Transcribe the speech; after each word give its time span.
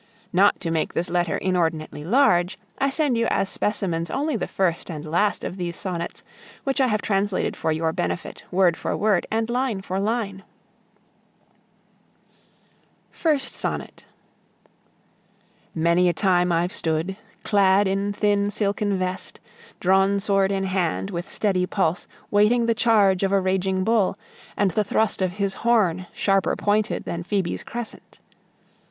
Not 0.33 0.59
to 0.61 0.71
make 0.71 0.93
this 0.95 1.11
letter 1.11 1.37
inordinately 1.37 2.03
large, 2.03 2.57
I 2.79 2.89
send 2.89 3.19
you 3.19 3.27
as 3.29 3.49
specimens 3.49 4.09
only 4.09 4.35
the 4.35 4.47
first 4.47 4.89
and 4.89 5.05
last 5.05 5.43
of 5.43 5.57
these 5.57 5.75
sonnets, 5.75 6.23
which 6.63 6.81
I 6.81 6.87
have 6.87 7.03
translated 7.03 7.55
for 7.55 7.71
your 7.71 7.93
benefit, 7.93 8.43
word 8.49 8.75
for 8.75 8.97
word, 8.97 9.27
and 9.29 9.47
line 9.47 9.79
for 9.81 9.99
line: 9.99 10.41
FIRST 13.11 13.53
SONNET 13.53 14.07
Many 15.75 16.09
a 16.09 16.13
time 16.13 16.51
I've 16.51 16.71
stood, 16.73 17.15
clad 17.43 17.87
in 17.87 18.11
thin 18.11 18.49
silken 18.49 18.97
vest, 18.97 19.39
Drawn 19.79 20.19
sword 20.19 20.51
in 20.51 20.63
hand, 20.63 21.11
with 21.11 21.29
steady 21.29 21.67
pulse, 21.67 22.07
Waiting 22.31 22.65
the 22.65 22.73
charge 22.73 23.21
of 23.21 23.31
a 23.31 23.39
raging 23.39 23.83
bull, 23.83 24.15
And 24.57 24.71
the 24.71 24.83
thrust 24.83 25.21
of 25.21 25.33
his 25.33 25.53
horn, 25.61 26.07
sharper 26.11 26.55
pointed 26.55 27.03
than 27.05 27.21
Phoebe's 27.21 27.63
crescent. 27.63 28.19